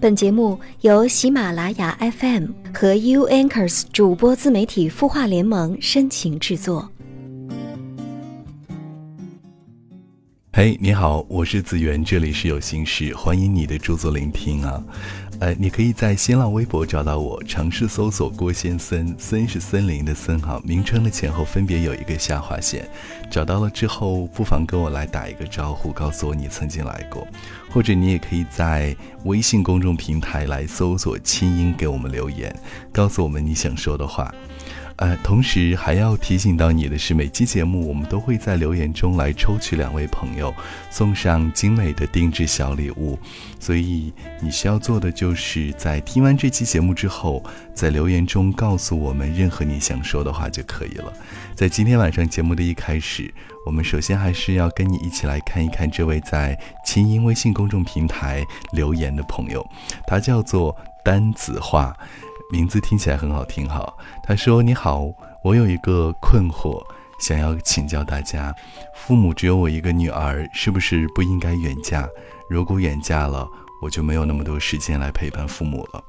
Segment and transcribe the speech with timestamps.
[0.00, 6.90] 本节目由喜马拉雅 FM 和 U Anchors 主播自媒体孵化联盟深情制作。
[10.54, 14.82] 嘿，你好，我是子源，这里是有心事，欢迎你的驻足聆听啊。
[15.40, 22.86] 呃，你可以在新浪微博找到我，尝试搜索郭先森，森是森林的森哈，名称的前后分别有一个下划线。
[23.30, 27.26] 找到了之后，不妨跟我来打一个招呼，告诉我你曾经来过，
[27.70, 32.54] 或者你也可以在微信公众平台来搜索“清音”，给我们留言，
[32.92, 34.34] 告诉我们你想说的话。
[35.00, 40.54] 呃，同时还要提醒到你的是，每期节目我们都会在留言中来抽取两位朋友，
[40.90, 43.18] 送上精美的定制小礼物。
[43.58, 47.42] 所以你需要做的就是在听完这期节目之后，
[47.72, 51.10] 在留言中告诉我们任何你想说的话就可以了。
[51.54, 53.32] 在今天晚上节目的一开始，
[53.64, 56.54] 我们首先还是要跟你一起来看一看这位在
[56.84, 59.66] 清音微信公众平台留言的朋友，
[60.06, 61.96] 他叫做丹子画。
[62.50, 63.92] 名字听起来很好听哈。
[64.22, 65.06] 他说：“你好，
[65.44, 66.82] 我有一个困惑，
[67.20, 68.54] 想要请教大家。
[68.94, 72.08] 父母只有我一个女儿，是不是不应该远嫁？
[72.48, 73.48] 如果远嫁了，
[73.80, 76.02] 我就没有那么多时间来陪伴父母了。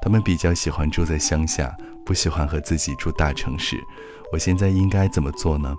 [0.00, 3.76] 他们比较喜欢住在乡下，不喜欢和自己住大城市。
[4.32, 5.74] 我现在应该怎么做呢？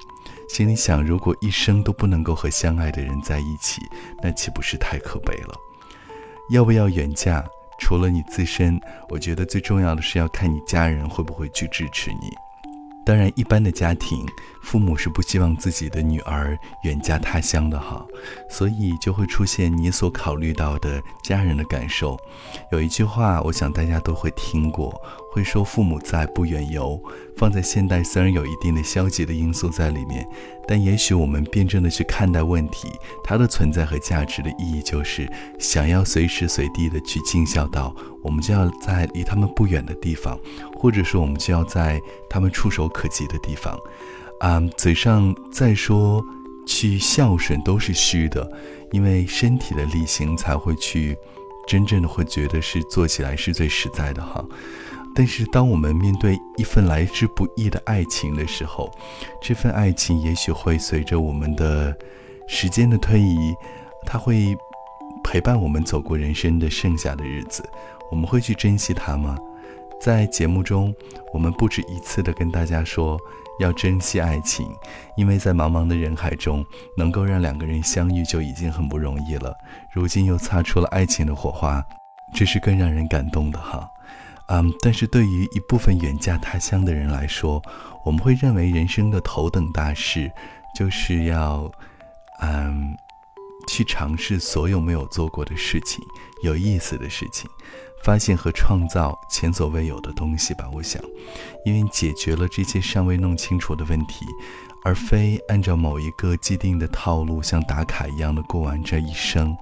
[0.50, 3.82] 心里想，如果一生都不能够和相爱的人在一起，
[4.22, 5.54] 那岂不是太可悲了？
[6.50, 7.46] 要不要远嫁？”
[7.80, 12.30] 除了你自身，我觉得最重要的是要看你家人会不会去支持你。
[13.06, 14.24] 当然，一般的家庭，
[14.62, 18.06] 父母是不希望自己的女儿远嫁他乡的哈，
[18.50, 22.20] 所以就会出现你所考虑到的家人的感受。
[22.72, 25.02] 有一句话，我想大家都会听过，
[25.32, 27.02] 会说“父母在，不远游”。
[27.38, 30.28] 放在现代，虽然有一定的消极的因素在里面，
[30.68, 32.90] 但也许我们辩证的去看待问题，
[33.24, 40.38] 它的存在和价值的意义就是，想要随时随地的去尽孝道，我们就要在离他们不远的地方，
[40.76, 43.80] 或者说我们就要在他们触手可及的地方。
[44.40, 46.24] 啊，嘴上再说
[46.66, 48.50] 去孝顺都是虚的，
[48.92, 51.18] 因为身体的力行才会去，
[51.68, 54.44] 真正的会觉得是做起来是最实在的哈。
[55.16, 58.90] 但是，当我们面对一份来之不易的爱情的时候，
[59.42, 61.94] 这份爱情也许会随着我们的
[62.48, 63.54] 时间的推移，
[64.06, 64.56] 它会
[65.24, 67.68] 陪伴我们走过人生的剩下的日子。
[68.10, 69.38] 我们会去珍惜它吗？
[70.00, 70.94] 在节目中，
[71.34, 73.20] 我们不止一次的跟大家说
[73.60, 74.74] 要珍惜爱情，
[75.16, 76.66] 因为在茫茫的人海中，
[76.98, 79.54] 能够让两个人相遇就已经很不容易了。
[79.94, 81.84] 如今又擦出了爱情的火花，
[82.34, 83.88] 这是更让人感动的哈。
[84.48, 87.62] 嗯，但是对于一部分远嫁他乡的人来说，
[88.04, 90.32] 我们会认为人生的头等大事，
[90.74, 91.70] 就是要，
[92.42, 92.98] 嗯，
[93.68, 96.04] 去尝试所有没有做过的事情，
[96.42, 97.48] 有意思的事情，
[98.04, 100.70] 发现和创造前所未有的东西吧。
[100.74, 101.02] 我想，
[101.66, 104.26] 因为解决了这些尚未弄清楚的问题，
[104.84, 109.58] 而非按照某一个既定的套路，像打卡一样的过完这一生。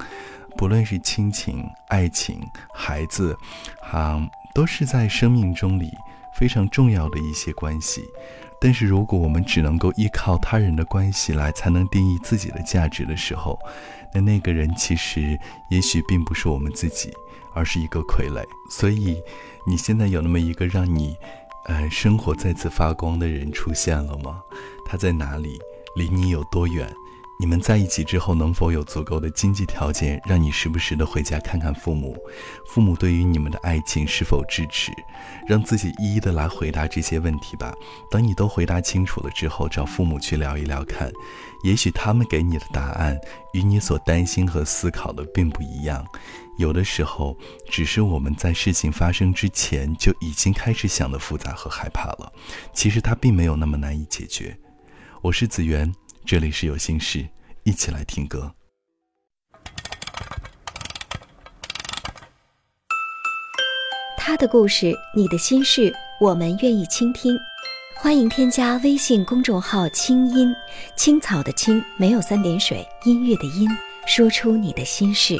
[0.57, 2.41] 不论是亲情、爱情、
[2.73, 3.37] 孩子，
[3.81, 4.19] 哈。
[4.53, 5.87] 都是在生命中里
[6.35, 8.01] 非常重要的一些关系，
[8.59, 13.59] 但是如果我们只能够依靠他人的关系来才能定义自己的价值的时候，
[14.13, 15.37] 那那个人其实
[15.69, 17.13] 也许并不是我们自己，
[17.53, 18.43] 而是一个傀儡。
[18.69, 19.21] 所以，
[19.65, 21.15] 你现在有那么一个让你，
[21.65, 24.41] 呃，生活再次发光的人出现了吗？
[24.85, 25.59] 他在哪里？
[25.95, 26.93] 离你有多远？
[27.39, 32.17] 你们在一起之后，能否有足够的经济条件，让你时不时的回家看看父母？
[32.65, 34.91] 父母对于你们的爱情是否支持？
[35.47, 37.71] 让自己一一的来回答这些问题吧。
[38.09, 41.11] 等你都回答清楚了之后，找父母去聊一聊看，
[41.63, 43.15] 也许他们给你的答案
[43.53, 46.03] 与你所担心和思考的并不一样。
[46.57, 47.37] 有的时候，
[47.69, 52.33] 只是我们在事情发生之前就已经开始想的复杂和害怕了。
[52.73, 54.57] 其实它并没有那么难以解决。
[55.21, 55.93] 我是子源。
[56.27, 57.25] 这里是有心事，
[57.63, 58.53] 一起来听歌。
[64.17, 65.89] 他的故事，你的心事，
[66.19, 67.33] 我们愿意倾听。
[67.95, 70.53] 欢迎添加微信公众号“清音
[70.97, 73.69] 青草”的青，没有三点水，音乐的音，
[74.05, 75.39] 说出你的心事。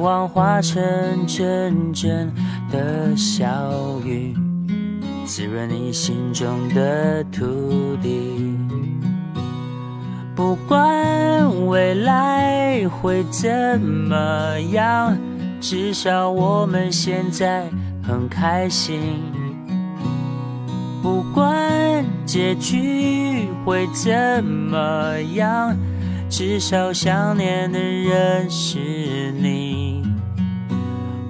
[0.00, 2.32] 望化成阵阵
[2.70, 4.34] 的小雨，
[5.24, 8.56] 滋润你心中的土地。
[10.34, 15.18] 不管未来会怎么样，
[15.60, 17.68] 至少我们现在
[18.02, 19.00] 很开心。
[21.02, 25.76] 不管结局会怎么样。
[26.30, 29.67] 至少想念的人是你，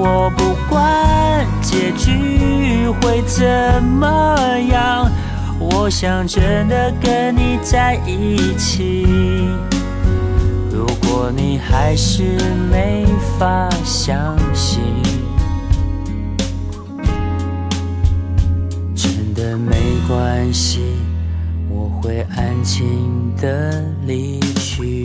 [0.00, 4.36] 我不管结局会怎么
[4.70, 5.10] 样，
[5.58, 9.06] 我想真的跟你在一起。
[10.70, 12.22] 如果你还是
[12.70, 13.04] 没
[13.38, 14.80] 法相信，
[18.94, 19.74] 真的没
[20.06, 20.80] 关系，
[21.68, 25.04] 我会安静的离去。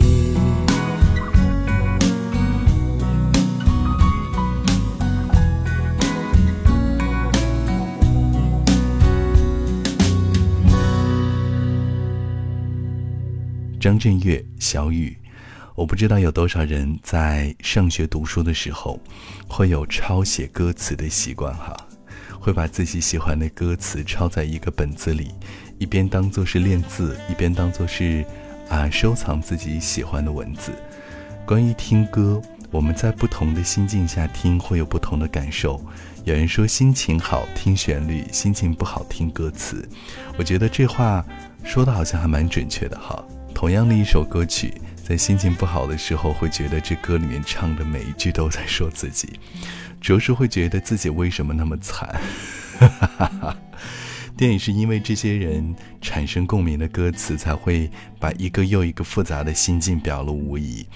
[13.84, 15.14] 张震岳，小雨，
[15.74, 18.98] 我不知道有多少人在上学读书的时候，
[19.46, 21.76] 会有抄写歌词的习惯哈，
[22.40, 25.34] 会把自己喜欢的歌词抄在一个本子里，
[25.76, 28.24] 一边当做是练字，一边当做是
[28.70, 30.72] 啊收藏自己喜欢的文字。
[31.44, 32.40] 关于听歌，
[32.70, 35.78] 我们在不同的心境下听会有不同的感受。
[36.24, 39.86] 有人说心情好听旋律，心情不好听歌词。
[40.38, 41.22] 我觉得这话
[41.62, 43.22] 说的好像还蛮准确的哈。
[43.64, 49.40] 同样的一首歌曲，在心情不好的时候，会觉得这歌里面唱的每一句都在说自己，
[50.02, 52.14] 主要是会觉得自己为什么那么惨。
[54.36, 57.90] 电影是因为这些人产生共鸣的歌词，才会
[58.20, 60.86] 把一个又一个复杂的心境表露无遗。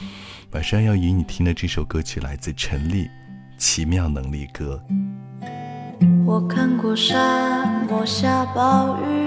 [0.52, 3.04] 马上要与你听的这首歌曲来自陈粒，
[3.56, 4.84] 《奇妙能力歌》。
[6.26, 9.26] 我看过沙漠下暴雨。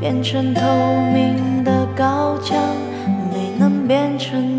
[0.00, 0.62] 变成透
[1.12, 2.56] 明的高墙，
[3.32, 4.57] 没能变成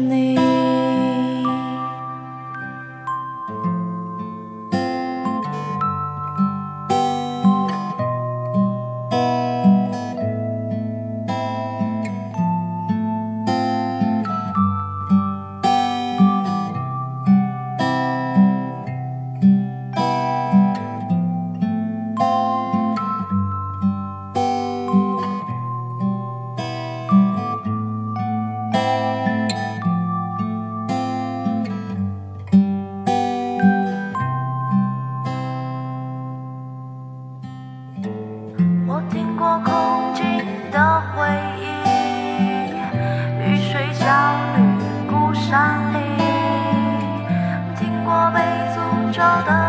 [49.20, 49.69] 包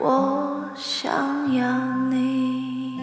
[0.00, 3.00] 我想要你。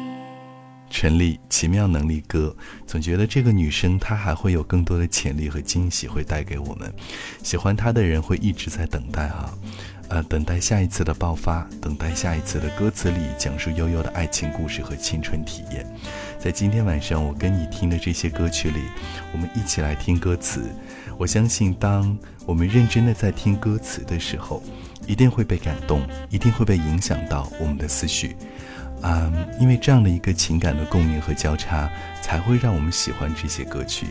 [0.90, 2.56] 陈粒奇妙能力歌，
[2.88, 6.94] 总觉得这个女生她还会有更多的潜力和惊喜会带给我们，
[7.44, 9.54] 喜欢她的人会一直在等待哈。
[10.08, 15.86] 呃，等待下一次的爆发，等待下一次的歌词里讲述悠悠的爱情故事和青春体验。
[16.40, 18.80] 在今天晚上，我跟你听的这些歌曲里，
[19.34, 20.64] 我们一起来听歌词。
[21.18, 24.64] 我相信，当我们认真的在听歌词的时候，
[25.07, 28.35] 一定会被感动，一定会被影响到我们的思绪。
[29.01, 31.89] 啊，因为这样的一个情感的共鸣和交叉，
[32.21, 34.07] 才会让我们喜欢这些歌曲。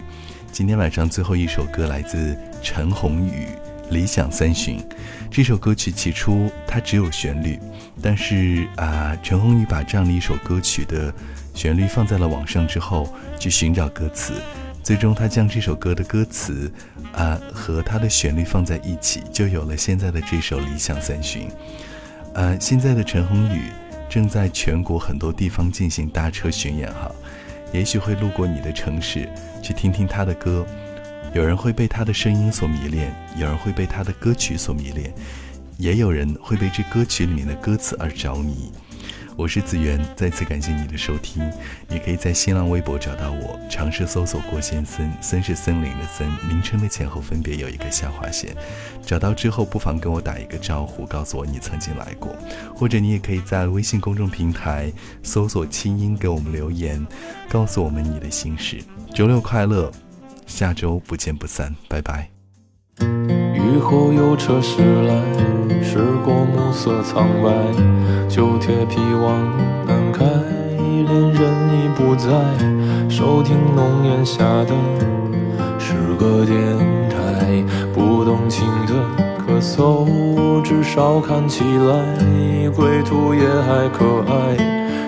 [0.52, 3.48] 今天晚上最后一首歌来自陈鸿宇。
[3.90, 4.82] 理想三旬，
[5.30, 7.58] 这首歌曲起初它只有旋律，
[8.00, 11.12] 但是啊，陈鸿宇把这样的一首歌曲的
[11.54, 14.32] 旋律放在了网上之后，去寻找歌词，
[14.84, 16.70] 最终他将这首歌的歌词
[17.14, 21.48] 啊和他的旋律放在一起，就有了现在的这首理想三旬。
[22.34, 23.62] 呃，现在的陈鸿宇
[24.10, 27.10] 正在全国很多地方进行搭车巡演哈，
[27.72, 29.26] 也许会路过你的城市，
[29.62, 30.66] 去听听他的歌。
[31.32, 35.14] 有人会被他的声音所迷恋，有人会被他的歌曲所迷恋，
[35.78, 38.70] 也有人会被这歌曲里面的歌词而着迷。
[39.36, 41.42] 我是子源，再次感谢你的收听。
[41.88, 48.54] 你可以在新浪微博找到我，尝试搜索“郭先森”，森是森林的森，名称的前后分别有一个下划线。
[49.04, 52.34] 找到之后，不妨跟我打一个招呼，告诉我你曾经来过，
[52.76, 54.92] 或者你也可以在微信公众平台
[55.24, 57.04] 搜索“清音”给我们留言，
[57.48, 58.78] 告诉我们你的心事。
[59.12, 59.90] 周六快乐！
[60.46, 62.30] 下周不见不散，拜拜。
[63.00, 67.50] 雨后有车驶来，驶过暮色苍白，
[68.28, 69.40] 旧铁皮往
[69.86, 70.24] 南开，
[70.78, 71.42] 恋人
[71.72, 72.28] 已不在，
[73.08, 74.74] 收听浓烟下的
[75.78, 76.58] 诗歌电
[77.08, 78.94] 台，不动情的
[79.38, 84.56] 咳嗽，至少看起来归途也还可爱，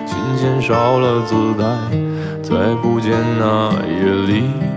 [0.05, 1.65] 琴弦少了姿态，
[2.41, 4.76] 再不见那夜里。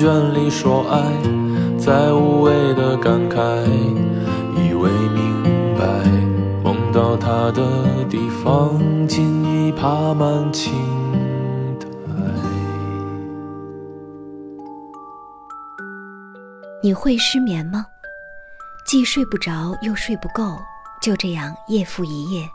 [0.00, 0.98] 在困倦里说爱，
[1.78, 3.38] 在无谓的感慨，
[4.56, 5.42] 以为明
[5.76, 5.84] 白，
[6.64, 7.62] 梦到他的
[8.08, 10.72] 地方，竟已爬满青
[11.78, 11.86] 苔。
[16.82, 17.84] 你会失眠吗？
[18.86, 20.56] 既睡不着，又睡不够，
[21.02, 22.48] 就这样夜复一夜。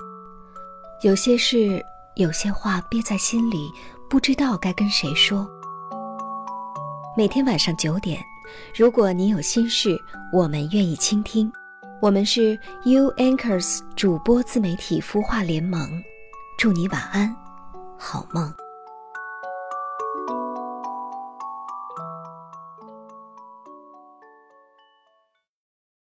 [1.04, 1.80] 有些事。
[2.16, 3.70] 有些话憋在心里，
[4.10, 5.46] 不知道该跟谁说。
[7.18, 8.22] 每天晚上九点，
[8.76, 9.98] 如果你有心事，
[10.34, 11.50] 我们愿意倾听。
[12.02, 16.04] 我们是 U Anchors 主播自媒体孵化联盟，
[16.58, 17.34] 祝你晚安，
[17.98, 18.54] 好梦。